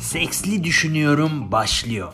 Seksli 0.00 0.64
düşünüyorum 0.64 1.52
başlıyor. 1.52 2.12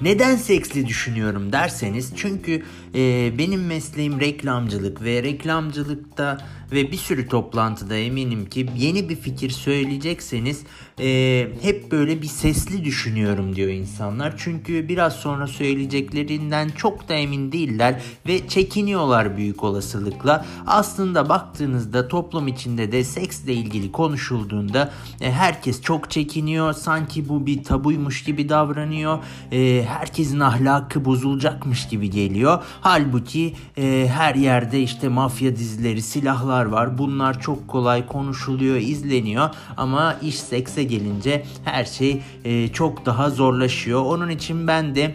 Neden 0.00 0.36
seksli 0.36 0.86
düşünüyorum 0.86 1.52
derseniz 1.52 2.12
çünkü 2.16 2.62
e, 2.94 3.32
benim 3.38 3.66
mesleğim 3.66 4.20
reklamcılık 4.20 5.02
ve 5.02 5.22
reklamcılıkta 5.22 6.38
ve 6.72 6.92
bir 6.92 6.96
sürü 6.96 7.28
toplantıda 7.28 7.96
eminim 7.96 8.46
ki 8.46 8.66
yeni 8.76 9.08
bir 9.08 9.16
fikir 9.16 9.50
söyleyecekseniz 9.50 10.62
e, 11.00 11.48
hep 11.62 11.92
böyle 11.92 12.22
bir 12.22 12.26
sesli 12.26 12.84
düşünüyorum 12.84 13.56
diyor 13.56 13.68
insanlar. 13.68 14.34
Çünkü 14.38 14.88
biraz 14.88 15.12
sonra 15.12 15.46
söyleyeceklerinden 15.46 16.68
çok 16.68 17.08
da 17.08 17.14
emin 17.14 17.52
değiller 17.52 18.02
ve 18.26 18.48
çekiniyorlar 18.48 19.36
büyük 19.36 19.64
olasılıkla. 19.64 20.46
Aslında 20.66 21.28
baktığınızda 21.28 22.08
toplum 22.08 22.48
içinde 22.48 22.92
de 22.92 23.04
seksle 23.04 23.52
ilgili 23.52 23.92
konuşulduğunda 23.92 24.92
e, 25.20 25.32
herkes 25.32 25.82
çok 25.82 26.10
çekiniyor. 26.10 26.72
Sanki 26.72 27.28
bu 27.28 27.46
bir 27.46 27.64
tabuymuş 27.64 28.24
gibi 28.24 28.48
davranıyor. 28.48 29.18
E, 29.52 29.84
herkesin 29.90 30.40
ahlakı 30.40 31.04
bozulacakmış 31.04 31.88
gibi 31.88 32.10
geliyor. 32.10 32.62
Halbuki 32.80 33.54
e, 33.78 34.06
her 34.12 34.34
yerde 34.34 34.82
işte 34.82 35.08
mafya 35.08 35.56
dizileri, 35.56 36.02
silahlar 36.02 36.64
var. 36.64 36.98
Bunlar 36.98 37.40
çok 37.40 37.68
kolay 37.68 38.06
konuşuluyor, 38.06 38.76
izleniyor 38.76 39.50
ama 39.76 40.16
iş 40.22 40.40
sekse 40.40 40.84
gelince 40.84 41.44
her 41.64 41.84
şey 41.84 42.22
e, 42.44 42.68
çok 42.68 43.06
daha 43.06 43.30
zorlaşıyor. 43.30 44.04
Onun 44.04 44.28
için 44.28 44.66
ben 44.66 44.94
de 44.94 45.14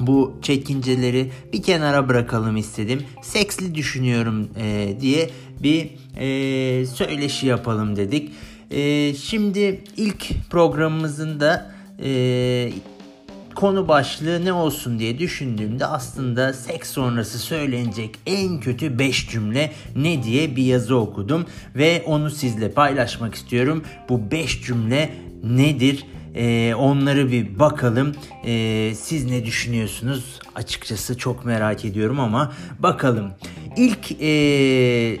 bu 0.00 0.38
çekinceleri 0.42 1.30
bir 1.52 1.62
kenara 1.62 2.08
bırakalım 2.08 2.56
istedim. 2.56 3.02
Seksli 3.22 3.74
düşünüyorum 3.74 4.48
e, 4.56 4.96
diye 5.00 5.30
bir 5.62 5.90
e, 6.16 6.86
söyleşi 6.86 7.46
yapalım 7.46 7.96
dedik. 7.96 8.32
E, 8.70 9.14
şimdi 9.14 9.84
ilk 9.96 10.50
programımızın 10.50 11.40
da 11.40 11.72
e, 12.02 12.72
konu 13.54 13.88
başlığı 13.88 14.44
ne 14.44 14.52
olsun 14.52 14.98
diye 14.98 15.18
düşündüğümde 15.18 15.86
aslında 15.86 16.52
seks 16.52 16.90
sonrası 16.90 17.38
söylenecek 17.38 18.18
en 18.26 18.60
kötü 18.60 18.98
5 18.98 19.28
cümle 19.30 19.72
ne 19.96 20.22
diye 20.22 20.56
bir 20.56 20.62
yazı 20.62 20.96
okudum 20.96 21.46
ve 21.76 22.02
onu 22.06 22.30
sizle 22.30 22.70
paylaşmak 22.70 23.34
istiyorum. 23.34 23.84
Bu 24.08 24.30
5 24.30 24.62
cümle 24.62 25.14
nedir? 25.44 26.06
Ee, 26.34 26.74
onları 26.74 27.32
bir 27.32 27.58
bakalım. 27.58 28.14
Ee, 28.46 28.92
siz 28.96 29.30
ne 29.30 29.44
düşünüyorsunuz? 29.44 30.40
Açıkçası 30.54 31.18
çok 31.18 31.44
merak 31.44 31.84
ediyorum 31.84 32.20
ama 32.20 32.52
bakalım. 32.78 33.30
İlk 33.76 34.22
e, 34.22 35.20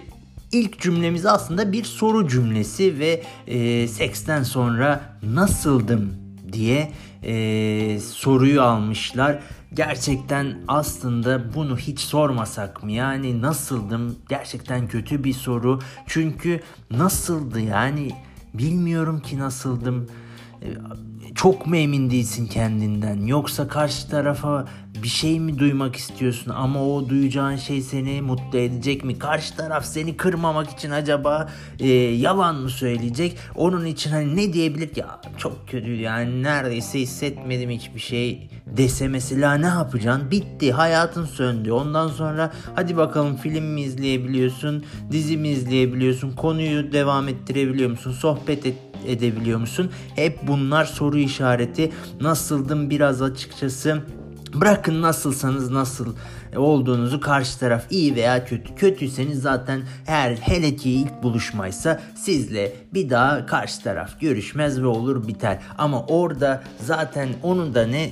ilk 0.52 0.80
cümlemiz 0.80 1.26
aslında 1.26 1.72
bir 1.72 1.84
soru 1.84 2.28
cümlesi 2.28 2.98
ve 2.98 3.22
e, 3.46 3.88
seksten 3.88 4.42
sonra 4.42 5.00
nasıldım 5.22 6.22
diye 6.52 6.92
e, 7.22 8.00
soruyu 8.00 8.62
almışlar. 8.62 9.38
Gerçekten 9.74 10.58
aslında 10.68 11.54
bunu 11.54 11.76
hiç 11.78 12.00
sormasak 12.00 12.82
mı? 12.82 12.92
Yani 12.92 13.42
nasıldım? 13.42 14.16
Gerçekten 14.28 14.88
kötü 14.88 15.24
bir 15.24 15.32
soru. 15.32 15.78
Çünkü 16.06 16.60
nasıldı 16.90 17.60
yani 17.60 18.10
bilmiyorum 18.54 19.20
ki 19.20 19.38
nasıldım 19.38 20.08
çok 21.34 21.66
mu 21.66 21.76
emin 21.76 22.10
değilsin 22.10 22.46
kendinden 22.46 23.26
yoksa 23.26 23.68
karşı 23.68 24.08
tarafa 24.08 24.68
bir 25.02 25.08
şey 25.08 25.40
mi 25.40 25.58
duymak 25.58 25.96
istiyorsun 25.96 26.50
ama 26.50 26.86
o 26.86 27.08
duyacağın 27.08 27.56
şey 27.56 27.80
seni 27.80 28.22
mutlu 28.22 28.58
edecek 28.58 29.04
mi? 29.04 29.18
Karşı 29.18 29.56
taraf 29.56 29.84
seni 29.84 30.16
kırmamak 30.16 30.70
için 30.70 30.90
acaba 30.90 31.48
e, 31.80 31.88
yalan 31.92 32.56
mı 32.56 32.70
söyleyecek? 32.70 33.36
Onun 33.54 33.86
için 33.86 34.10
hani 34.10 34.36
ne 34.36 34.52
diyebilir 34.52 34.88
ki? 34.88 35.04
Çok 35.38 35.68
kötü 35.68 35.94
yani 35.94 36.42
neredeyse 36.42 37.00
hissetmedim 37.00 37.70
hiçbir 37.70 38.00
şey 38.00 38.48
dese 38.66 39.08
mesela 39.08 39.54
ne 39.54 39.66
yapacaksın? 39.66 40.30
Bitti 40.30 40.72
hayatın 40.72 41.24
söndü. 41.24 41.72
Ondan 41.72 42.08
sonra 42.08 42.52
hadi 42.74 42.96
bakalım 42.96 43.36
film 43.36 43.64
mi 43.64 43.80
izleyebiliyorsun? 43.80 44.84
Dizi 45.10 45.36
mi 45.36 45.48
izleyebiliyorsun? 45.48 46.32
Konuyu 46.32 46.92
devam 46.92 47.28
ettirebiliyor 47.28 47.90
musun? 47.90 48.12
Sohbet 48.12 48.66
et 48.66 48.76
edebiliyor 49.06 49.58
musun? 49.58 49.90
Hep 50.16 50.48
bunlar 50.48 50.84
soru 50.84 51.18
işareti. 51.18 51.92
Nasıldım 52.20 52.90
biraz 52.90 53.22
açıkçası 53.22 54.02
Bırakın 54.54 55.02
nasılsanız 55.02 55.70
nasıl 55.70 56.14
olduğunuzu 56.56 57.20
karşı 57.20 57.58
taraf 57.58 57.84
iyi 57.90 58.16
veya 58.16 58.44
kötü. 58.44 58.74
Kötüyseniz 58.74 59.42
zaten 59.42 59.82
eğer 60.06 60.36
hele 60.36 60.76
ki 60.76 60.90
ilk 60.90 61.22
buluşmaysa 61.22 62.00
sizle 62.16 62.72
bir 62.94 63.10
daha 63.10 63.46
karşı 63.46 63.82
taraf 63.82 64.20
görüşmez 64.20 64.82
ve 64.82 64.86
olur 64.86 65.28
biter. 65.28 65.58
Ama 65.78 66.06
orada 66.06 66.62
zaten 66.80 67.28
onun 67.42 67.74
da 67.74 67.86
ne 67.86 68.10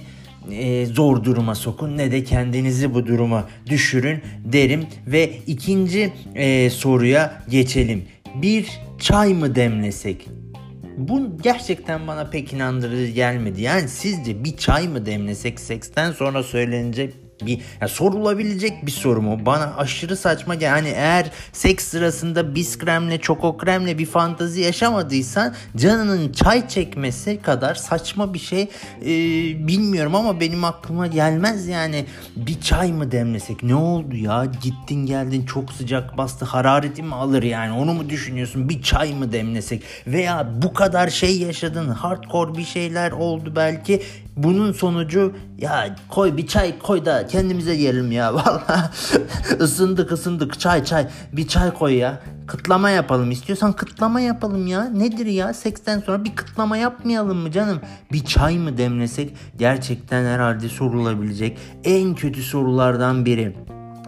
e, 0.50 0.86
zor 0.86 1.24
duruma 1.24 1.54
sokun 1.54 1.96
ne 1.96 2.12
de 2.12 2.24
kendinizi 2.24 2.94
bu 2.94 3.06
duruma 3.06 3.44
düşürün 3.66 4.22
derim 4.44 4.86
ve 5.06 5.38
ikinci 5.46 6.12
e, 6.34 6.70
soruya 6.70 7.42
geçelim. 7.48 8.04
Bir 8.34 8.80
çay 8.98 9.34
mı 9.34 9.54
demlesek? 9.54 10.28
Bu 11.08 11.38
gerçekten 11.42 12.06
bana 12.06 12.30
pek 12.30 12.52
inandırıcı 12.52 13.12
gelmedi. 13.12 13.62
Yani 13.62 13.88
sizce 13.88 14.44
bir 14.44 14.56
çay 14.56 14.88
mı 14.88 15.06
demlesek 15.06 15.60
seksten 15.60 16.12
sonra 16.12 16.42
söylenecek 16.42 17.14
bir 17.46 17.60
yani 17.80 17.90
sorulabilecek 17.90 18.86
bir 18.86 18.90
soru 18.90 19.22
mu? 19.22 19.46
Bana 19.46 19.74
aşırı 19.76 20.16
saçma 20.16 20.54
yani 20.54 20.88
eğer 20.88 21.30
seks 21.52 21.84
sırasında 21.88 22.54
bis 22.54 22.78
kremle 22.78 23.18
çoko 23.20 23.56
kremle 23.56 23.98
bir 23.98 24.06
fantazi 24.06 24.60
yaşamadıysan 24.60 25.54
canının 25.76 26.32
çay 26.32 26.68
çekmesi 26.68 27.42
kadar 27.42 27.74
saçma 27.74 28.34
bir 28.34 28.38
şey 28.38 28.68
e, 29.02 29.08
bilmiyorum 29.68 30.14
ama 30.14 30.40
benim 30.40 30.64
aklıma 30.64 31.06
gelmez 31.06 31.68
yani. 31.68 32.06
Bir 32.36 32.60
çay 32.60 32.92
mı 32.92 33.12
demlesek? 33.12 33.62
Ne 33.62 33.74
oldu 33.74 34.16
ya? 34.16 34.44
Gittin 34.62 35.06
geldin 35.06 35.46
çok 35.46 35.72
sıcak 35.72 36.18
bastı. 36.18 36.44
Harareti 36.44 37.02
mi 37.02 37.14
alır 37.14 37.42
yani? 37.42 37.72
Onu 37.72 37.94
mu 37.94 38.10
düşünüyorsun? 38.10 38.68
Bir 38.68 38.82
çay 38.82 39.14
mı 39.14 39.32
demlesek? 39.32 39.82
Veya 40.06 40.48
bu 40.62 40.72
kadar 40.72 41.08
şey 41.08 41.38
yaşadın 41.38 41.88
hardcore 41.88 42.58
bir 42.58 42.64
şeyler 42.64 43.12
oldu 43.12 43.52
belki 43.56 44.02
bunun 44.36 44.72
sonucu 44.72 45.32
ya 45.58 45.96
koy 46.08 46.36
bir 46.36 46.46
çay 46.46 46.78
koy 46.78 47.04
da 47.04 47.26
kendimize 47.26 47.74
yiyelim 47.74 48.12
ya. 48.12 48.34
Vallahi 48.34 48.90
ısındık 49.60 50.12
ısındık 50.12 50.60
çay 50.60 50.84
çay 50.84 51.08
bir 51.32 51.48
çay 51.48 51.74
koy 51.74 51.94
ya. 51.94 52.22
Kıtlama 52.46 52.90
yapalım 52.90 53.30
istiyorsan 53.30 53.72
kıtlama 53.72 54.20
yapalım 54.20 54.66
ya. 54.66 54.84
Nedir 54.84 55.26
ya 55.26 55.54
seksten 55.54 56.00
sonra 56.00 56.24
bir 56.24 56.36
kıtlama 56.36 56.76
yapmayalım 56.76 57.38
mı 57.38 57.50
canım? 57.50 57.80
Bir 58.12 58.24
çay 58.24 58.58
mı 58.58 58.78
demlesek 58.78 59.36
gerçekten 59.58 60.24
herhalde 60.24 60.68
sorulabilecek 60.68 61.58
en 61.84 62.14
kötü 62.14 62.42
sorulardan 62.42 63.26
biri. 63.26 63.56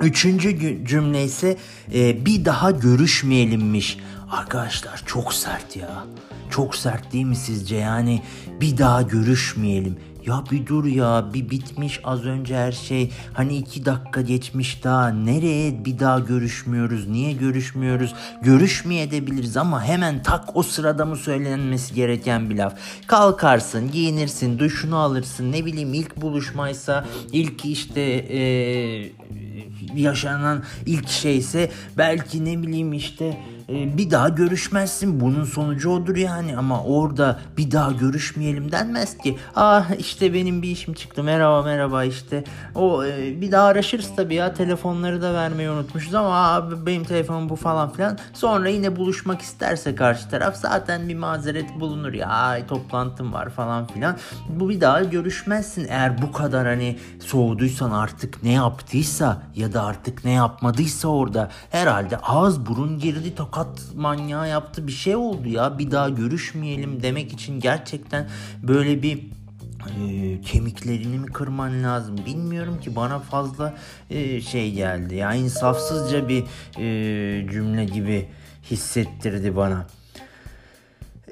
Üçüncü 0.00 0.84
cümle 0.87 1.25
ise 1.25 1.56
e, 1.94 2.27
bir 2.27 2.44
daha 2.44 2.71
görüşmeyelimmiş. 2.71 3.99
Arkadaşlar 4.31 5.03
çok 5.06 5.34
sert 5.34 5.77
ya. 5.77 6.05
Çok 6.50 6.77
sert 6.77 7.12
değil 7.12 7.25
mi 7.25 7.37
sizce? 7.37 7.77
Yani 7.77 8.22
bir 8.61 8.78
daha 8.78 9.03
görüşmeyelim. 9.03 9.97
Ya 10.27 10.44
bir 10.50 10.66
dur 10.66 10.84
ya 10.84 11.25
bir 11.34 11.50
bitmiş 11.50 12.00
az 12.05 12.25
önce 12.25 12.56
her 12.56 12.72
şey. 12.72 13.10
Hani 13.33 13.56
iki 13.56 13.84
dakika 13.84 14.21
geçmiş 14.21 14.84
daha 14.84 15.09
nereye 15.09 15.84
bir 15.84 15.99
daha 15.99 16.19
görüşmüyoruz? 16.19 17.09
Niye 17.09 17.33
görüşmüyoruz? 17.33 18.15
Görüşmeye 18.43 19.03
edebiliriz 19.03 19.56
ama 19.56 19.84
hemen 19.84 20.22
tak 20.22 20.56
o 20.56 20.62
sırada 20.62 21.05
mı 21.05 21.16
söylenmesi 21.16 21.94
gereken 21.94 22.50
bir 22.50 22.56
laf. 22.56 22.75
Kalkarsın 23.06 23.91
giyinirsin 23.91 24.59
duşunu 24.59 24.97
alırsın 24.97 25.53
ne 25.53 25.65
bileyim 25.65 25.94
ilk 25.94 26.16
buluşmaysa 26.16 27.05
ilk 27.32 27.65
işte 27.65 28.00
ee, 28.00 29.12
yaşanan 29.94 30.62
ilk 30.87 31.08
şeyse 31.08 31.70
belki 31.99 32.44
ne 32.44 32.62
bileyim 32.62 32.93
işte 32.93 33.38
e, 33.69 33.99
bir 33.99 34.11
daha 34.11 34.29
görüşmezsin. 34.29 35.20
Bunun 35.20 35.44
sonucu 35.44 35.91
odur 35.91 36.17
yani 36.17 36.56
ama 36.56 36.82
orada 36.85 37.41
bir 37.56 37.70
daha 37.70 37.93
görüşmeyelim 37.93 38.73
denmez 38.73 39.19
ki. 39.19 39.38
Ah 39.56 39.91
işte 39.99 40.35
benim 40.35 40.62
bir 40.62 40.70
işim 40.70 40.94
çıktı 40.94 41.23
merhaba 41.23 41.62
merhaba 41.62 42.05
işte. 42.05 42.44
O 42.75 43.05
e, 43.05 43.41
bir 43.41 43.53
daha 43.53 43.64
araşırız 43.64 44.11
tabii 44.17 44.35
ya 44.35 44.55
telefonları 44.55 45.23
da 45.23 45.35
vermeyi 45.35 45.70
unutmuşuz 45.70 46.14
ama 46.14 46.53
abi 46.53 46.87
benim 46.87 47.05
telefonum 47.05 47.49
bu 47.49 47.56
falan 47.56 47.93
filan. 47.93 48.19
Sonra 48.32 48.69
yine 48.69 48.97
buluşmak 48.97 49.41
isterse 49.41 49.94
karşı 49.94 50.29
taraf 50.29 50.56
zaten 50.56 51.09
bir 51.09 51.14
mazeret 51.14 51.81
bulunur 51.81 52.12
ya 52.12 52.67
toplantım 52.69 53.32
var 53.32 53.50
falan 53.50 53.87
filan. 53.87 54.17
Bu 54.49 54.69
bir 54.69 54.81
daha 54.81 55.05
görüşmezsin 55.05 55.87
eğer 55.88 56.23
bu 56.23 56.32
kadar 56.32 56.67
hani 56.67 56.99
soğuduysan 57.20 57.91
artık 57.91 58.43
ne 58.43 58.53
yaptıysa 58.53 59.43
ya 59.56 59.73
da 59.73 59.82
artık 59.82 60.25
ne 60.25 60.32
yapmadıysa 60.32 61.09
orada 61.09 61.50
herhalde 61.70 62.17
ağız 62.17 62.67
burun 62.67 62.99
girdi 62.99 63.35
tokat 63.35 63.51
tokat 63.52 63.94
manyağı 63.96 64.49
yaptı 64.49 64.87
bir 64.87 64.93
şey 64.93 65.16
oldu 65.16 65.49
ya 65.49 65.78
bir 65.78 65.90
daha 65.90 66.08
görüşmeyelim 66.08 67.02
demek 67.02 67.32
için 67.32 67.60
gerçekten 67.60 68.28
böyle 68.62 69.02
bir 69.02 69.19
e, 69.99 70.40
kemiklerini 70.40 71.19
mi 71.19 71.26
kırman 71.26 71.82
lazım 71.82 72.16
bilmiyorum 72.26 72.81
ki 72.81 72.96
bana 72.96 73.19
fazla 73.19 73.75
e, 74.10 74.40
şey 74.40 74.72
geldi 74.72 75.14
ya 75.14 75.34
insafsızca 75.34 76.28
bir 76.28 76.44
e, 76.78 77.50
cümle 77.50 77.84
gibi 77.84 78.28
hissettirdi 78.70 79.56
bana. 79.56 79.87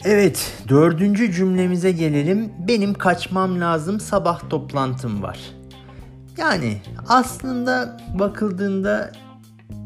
Evet 0.05 0.53
dördüncü 0.69 1.33
cümlemize 1.33 1.93
gelelim. 1.93 2.53
Benim 2.69 2.95
kaçmam 2.95 3.61
lazım 3.61 4.01
sabah 4.01 4.51
toplantım 4.51 5.23
var. 5.23 5.39
Yani 6.39 6.83
aslında 7.09 8.01
bakıldığında 8.19 9.13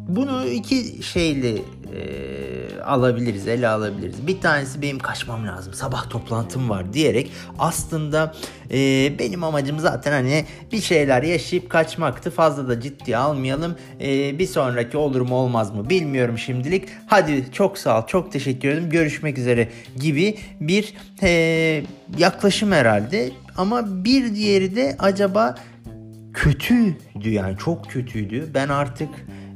bunu 0.08 0.46
iki 0.46 1.02
şeyle 1.02 1.62
e, 1.94 2.80
alabiliriz, 2.80 3.48
ele 3.48 3.68
alabiliriz. 3.68 4.26
Bir 4.26 4.40
tanesi 4.40 4.82
benim 4.82 4.98
kaçmam 4.98 5.46
lazım, 5.46 5.74
sabah 5.74 6.10
toplantım 6.10 6.70
var 6.70 6.92
diyerek 6.92 7.32
aslında 7.58 8.34
e, 8.70 9.12
benim 9.18 9.44
amacım 9.44 9.78
zaten 9.78 10.12
hani 10.12 10.44
bir 10.72 10.80
şeyler 10.80 11.22
yaşayıp 11.22 11.70
kaçmaktı. 11.70 12.30
Fazla 12.30 12.68
da 12.68 12.80
ciddi 12.80 13.16
almayalım. 13.16 13.76
E, 14.00 14.38
bir 14.38 14.46
sonraki 14.46 14.96
olur 14.96 15.20
mu 15.20 15.34
olmaz 15.34 15.74
mı 15.74 15.90
bilmiyorum 15.90 16.38
şimdilik. 16.38 16.88
Hadi 17.06 17.44
çok 17.52 17.78
sağ 17.78 18.02
ol, 18.02 18.06
çok 18.06 18.32
teşekkür 18.32 18.68
ederim. 18.68 18.90
Görüşmek 18.90 19.38
üzere 19.38 19.68
gibi 19.96 20.38
bir 20.60 20.94
e, 21.22 21.82
yaklaşım 22.18 22.72
herhalde. 22.72 23.30
Ama 23.56 24.04
bir 24.04 24.34
diğeri 24.34 24.76
de 24.76 24.96
acaba 24.98 25.54
kötüydü 26.34 27.30
yani 27.30 27.58
çok 27.58 27.90
kötüydü. 27.90 28.50
Ben 28.54 28.68
artık 28.68 29.08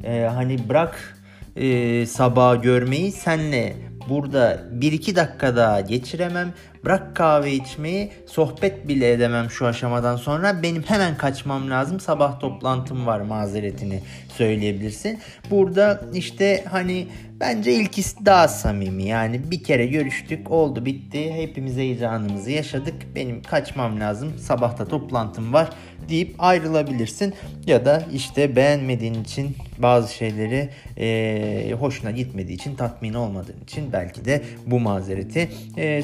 e, 0.04 0.20
hani 0.34 0.68
bırak 0.68 1.17
e, 1.56 2.06
sabah 2.06 2.62
görmeyi 2.62 3.12
senle 3.12 3.76
burada 4.08 4.62
1-2 4.78 5.16
dakika 5.16 5.56
daha 5.56 5.80
geçiremem. 5.80 6.52
Bırak 6.84 7.16
kahve 7.16 7.52
içmeyi 7.52 8.12
sohbet 8.26 8.88
bile 8.88 9.12
edemem 9.12 9.50
şu 9.50 9.66
aşamadan 9.66 10.16
sonra. 10.16 10.62
Benim 10.62 10.82
hemen 10.82 11.16
kaçmam 11.16 11.70
lazım. 11.70 12.00
Sabah 12.00 12.40
toplantım 12.40 13.06
var 13.06 13.20
mazeretini 13.20 14.00
söyleyebilirsin. 14.36 15.18
Burada 15.50 16.00
işte 16.14 16.64
hani 16.70 17.06
bence 17.40 17.72
ilkisi 17.72 18.26
daha 18.26 18.48
samimi. 18.48 19.04
Yani 19.04 19.50
bir 19.50 19.64
kere 19.64 19.86
görüştük 19.86 20.50
oldu 20.50 20.84
bitti. 20.84 21.32
Hepimiz 21.32 21.76
heyecanımızı 21.76 22.50
yaşadık. 22.50 22.94
Benim 23.14 23.42
kaçmam 23.42 24.00
lazım. 24.00 24.38
Sabahta 24.38 24.84
toplantım 24.84 25.52
var 25.52 25.70
deyip 26.08 26.34
ayrılabilirsin. 26.38 27.34
Ya 27.66 27.84
da 27.84 28.02
işte 28.12 28.56
beğenmediğin 28.56 29.22
için 29.22 29.56
bazı 29.78 30.14
şeyleri 30.14 30.68
e, 30.98 31.74
hoşuna 31.80 32.10
gitmediği 32.10 32.54
için 32.54 32.74
tatmin 32.74 33.14
olmadığın 33.14 33.60
için 33.62 33.92
belki 33.92 34.24
de 34.24 34.42
bu 34.66 34.80
mazereti 34.80 35.48
e, 35.76 36.02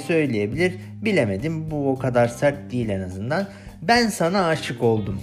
söyleyebilir. 0.65 1.05
Bilemedim 1.05 1.71
bu 1.71 1.91
o 1.91 1.99
kadar 1.99 2.29
sert 2.29 2.73
değil 2.73 2.89
en 2.89 3.01
azından. 3.01 3.47
Ben 3.83 4.09
sana 4.09 4.47
aşık 4.47 4.83
oldum. 4.83 5.21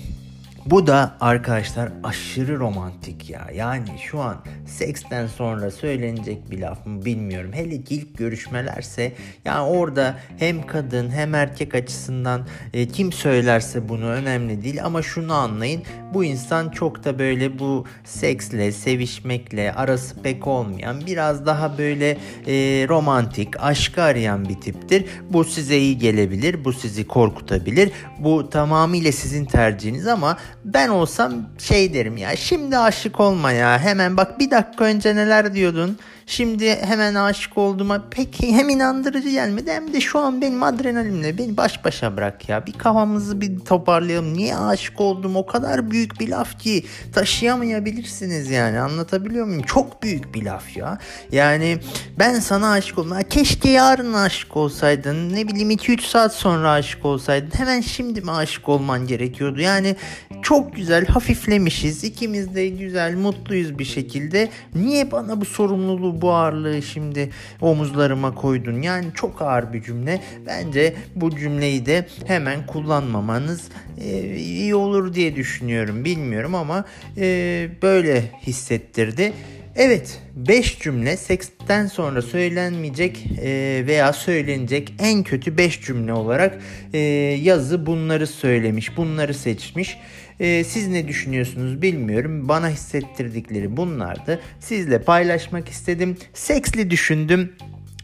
Bu 0.65 0.87
da 0.87 1.15
arkadaşlar 1.19 1.91
aşırı 2.03 2.59
romantik 2.59 3.29
ya. 3.29 3.47
Yani 3.55 3.89
şu 4.01 4.19
an 4.19 4.37
seksten 4.65 5.27
sonra 5.27 5.71
söylenecek 5.71 6.51
bir 6.51 6.59
laf 6.59 6.85
mı 6.85 7.05
bilmiyorum. 7.05 7.51
Hele 7.53 7.75
ilk 7.75 8.17
görüşmelerse 8.17 9.13
yani 9.45 9.67
orada 9.67 10.15
hem 10.37 10.67
kadın 10.67 11.11
hem 11.11 11.35
erkek 11.35 11.75
açısından 11.75 12.47
e, 12.73 12.87
kim 12.87 13.11
söylerse 13.11 13.89
bunu 13.89 14.05
önemli 14.05 14.63
değil. 14.63 14.85
Ama 14.85 15.01
şunu 15.01 15.33
anlayın 15.33 15.83
bu 16.13 16.23
insan 16.23 16.69
çok 16.69 17.03
da 17.03 17.19
böyle 17.19 17.59
bu 17.59 17.85
seksle 18.03 18.71
sevişmekle 18.71 19.73
arası 19.73 20.21
pek 20.21 20.47
olmayan 20.47 21.01
biraz 21.07 21.45
daha 21.45 21.77
böyle 21.77 22.09
e, 22.47 22.55
romantik 22.89 23.63
aşkı 23.63 24.01
arayan 24.01 24.49
bir 24.49 24.61
tiptir. 24.61 25.05
Bu 25.29 25.43
size 25.43 25.77
iyi 25.77 25.97
gelebilir 25.97 26.65
bu 26.65 26.73
sizi 26.73 27.07
korkutabilir. 27.07 27.91
Bu 28.19 28.49
tamamıyla 28.49 29.11
sizin 29.11 29.45
tercihiniz 29.45 30.07
ama 30.07 30.37
ben 30.65 30.89
olsam 30.89 31.33
şey 31.57 31.93
derim 31.93 32.17
ya 32.17 32.35
şimdi 32.35 32.77
aşık 32.77 33.19
olma 33.19 33.51
ya 33.51 33.79
hemen 33.79 34.17
bak 34.17 34.39
bir 34.39 34.51
dakika 34.51 34.83
önce 34.85 35.15
neler 35.15 35.53
diyordun 35.53 35.97
Şimdi 36.25 36.75
hemen 36.75 37.15
aşık 37.15 37.57
olduğuma 37.57 38.09
pek 38.09 38.37
hem 38.41 38.69
inandırıcı 38.69 39.29
gelmedi 39.29 39.71
hem 39.71 39.93
de 39.93 40.01
şu 40.01 40.19
an 40.19 40.41
benim 40.41 40.63
adrenalimle 40.63 41.37
beni 41.37 41.57
baş 41.57 41.85
başa 41.85 42.17
bırak 42.17 42.49
ya. 42.49 42.65
Bir 42.65 42.73
kafamızı 42.73 43.41
bir 43.41 43.59
toparlayalım. 43.59 44.33
Niye 44.33 44.57
aşık 44.57 45.01
oldum 45.01 45.35
o 45.35 45.45
kadar 45.45 45.91
büyük 45.91 46.19
bir 46.19 46.29
laf 46.29 46.59
ki 46.59 46.85
taşıyamayabilirsiniz 47.13 48.49
yani 48.49 48.79
anlatabiliyor 48.79 49.45
muyum? 49.45 49.63
Çok 49.63 50.03
büyük 50.03 50.33
bir 50.33 50.43
laf 50.43 50.77
ya. 50.77 50.97
Yani 51.31 51.79
ben 52.19 52.33
sana 52.33 52.71
aşık 52.71 52.97
oldum. 52.97 53.17
Keşke 53.29 53.69
yarın 53.69 54.13
aşık 54.13 54.57
olsaydın. 54.57 55.33
Ne 55.33 55.47
bileyim 55.47 55.71
2-3 55.71 56.01
saat 56.01 56.33
sonra 56.33 56.71
aşık 56.71 57.05
olsaydın. 57.05 57.51
Hemen 57.57 57.81
şimdi 57.81 58.21
mi 58.21 58.31
aşık 58.31 58.69
olman 58.69 59.07
gerekiyordu? 59.07 59.61
Yani 59.61 59.95
çok 60.41 60.75
güzel 60.75 61.05
hafiflemişiz. 61.05 62.03
İkimiz 62.03 62.55
de 62.55 62.67
güzel 62.67 63.15
mutluyuz 63.15 63.79
bir 63.79 63.85
şekilde. 63.85 64.49
Niye 64.75 65.11
bana 65.11 65.41
bu 65.41 65.45
sorumluluğu 65.45 66.20
bu 66.21 66.31
ağırlığı 66.31 66.81
şimdi 66.81 67.29
omuzlarıma 67.61 68.35
koydun. 68.35 68.81
Yani 68.81 69.05
çok 69.15 69.41
ağır 69.41 69.73
bir 69.73 69.83
cümle. 69.83 70.21
Bence 70.47 70.95
bu 71.15 71.35
cümleyi 71.35 71.85
de 71.85 72.07
hemen 72.25 72.65
kullanmamanız 72.65 73.69
e, 74.01 74.35
iyi 74.35 74.75
olur 74.75 75.13
diye 75.13 75.35
düşünüyorum. 75.35 76.05
Bilmiyorum 76.05 76.55
ama 76.55 76.85
e, 77.17 77.69
böyle 77.81 78.23
hissettirdi. 78.47 79.33
Evet 79.75 80.21
5 80.35 80.79
cümle 80.79 81.17
seksten 81.17 81.87
sonra 81.87 82.21
söylenmeyecek 82.21 83.25
e, 83.41 83.83
veya 83.87 84.13
söylenecek 84.13 84.93
en 84.99 85.23
kötü 85.23 85.57
5 85.57 85.81
cümle 85.81 86.13
olarak 86.13 86.59
e, 86.93 86.99
yazı 87.41 87.85
bunları 87.85 88.27
söylemiş, 88.27 88.97
bunları 88.97 89.33
seçmiş. 89.33 89.97
E, 90.39 90.63
siz 90.63 90.87
ne 90.87 91.07
düşünüyorsunuz 91.07 91.81
bilmiyorum. 91.81 92.49
Bana 92.49 92.69
hissettirdikleri 92.69 93.77
bunlardı. 93.77 94.39
Sizle 94.59 95.01
paylaşmak 95.01 95.69
istedim. 95.69 96.17
Seksli 96.33 96.89
düşündüm. 96.89 97.53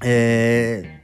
Eee 0.04 0.98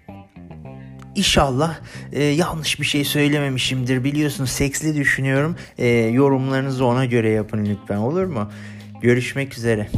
İnşallah 1.15 1.80
e, 2.12 2.24
yanlış 2.24 2.80
bir 2.80 2.86
şey 2.86 3.04
söylememişimdir. 3.06 4.04
Biliyorsunuz 4.04 4.50
seksli 4.50 4.95
düşünüyorum. 4.95 5.56
E, 5.77 5.88
yorumlarınızı 5.88 6.86
ona 6.86 7.06
göre 7.06 7.30
yapın 7.30 7.65
lütfen 7.65 7.98
olur 7.98 8.25
mu? 8.25 8.51
Görüşmek 9.01 9.57
üzere. 9.57 9.89